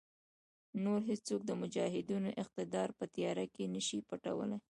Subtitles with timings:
[0.83, 4.57] نور هېڅوک د مجاهدینو اقتدار په تیاره کې نشي پټولای.